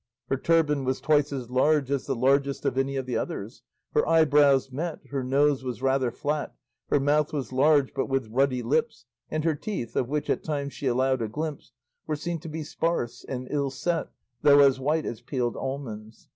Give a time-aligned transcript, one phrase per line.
[0.29, 3.61] Her turban was twice as large as the largest of any of the others;
[3.93, 6.55] her eyebrows met, her nose was rather flat,
[6.89, 10.73] her mouth was large but with ruddy lips, and her teeth, of which at times
[10.73, 11.71] she allowed a glimpse,
[12.07, 14.07] were seen to be sparse and ill set,
[14.41, 16.29] though as white as peeled almonds.